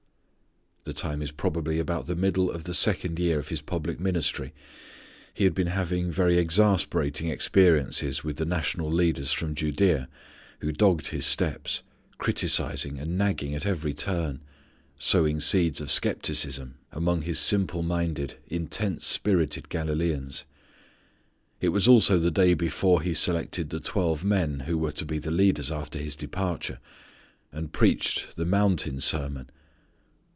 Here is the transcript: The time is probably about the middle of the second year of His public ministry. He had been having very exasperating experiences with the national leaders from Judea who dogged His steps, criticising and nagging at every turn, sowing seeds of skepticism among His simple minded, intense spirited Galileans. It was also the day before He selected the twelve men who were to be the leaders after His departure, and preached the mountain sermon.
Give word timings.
The 0.83 0.93
time 0.93 1.21
is 1.21 1.31
probably 1.31 1.77
about 1.77 2.07
the 2.07 2.15
middle 2.15 2.49
of 2.49 2.63
the 2.63 2.73
second 2.73 3.19
year 3.19 3.37
of 3.37 3.49
His 3.49 3.61
public 3.61 3.99
ministry. 3.99 4.51
He 5.31 5.43
had 5.43 5.53
been 5.53 5.67
having 5.67 6.09
very 6.09 6.39
exasperating 6.39 7.29
experiences 7.29 8.23
with 8.23 8.37
the 8.37 8.45
national 8.45 8.89
leaders 8.91 9.31
from 9.31 9.53
Judea 9.53 10.09
who 10.61 10.71
dogged 10.71 11.07
His 11.09 11.23
steps, 11.23 11.83
criticising 12.17 12.97
and 12.97 13.15
nagging 13.15 13.53
at 13.53 13.63
every 13.67 13.93
turn, 13.93 14.41
sowing 14.97 15.39
seeds 15.39 15.81
of 15.81 15.91
skepticism 15.91 16.79
among 16.91 17.21
His 17.21 17.37
simple 17.37 17.83
minded, 17.83 18.39
intense 18.47 19.05
spirited 19.05 19.69
Galileans. 19.69 20.45
It 21.59 21.69
was 21.69 21.87
also 21.87 22.17
the 22.17 22.31
day 22.31 22.55
before 22.55 23.03
He 23.03 23.13
selected 23.13 23.69
the 23.69 23.79
twelve 23.79 24.25
men 24.25 24.61
who 24.61 24.79
were 24.79 24.91
to 24.93 25.05
be 25.05 25.19
the 25.19 25.29
leaders 25.31 25.71
after 25.71 25.99
His 25.99 26.15
departure, 26.15 26.79
and 27.51 27.71
preached 27.71 28.35
the 28.35 28.45
mountain 28.45 28.99
sermon. 28.99 29.51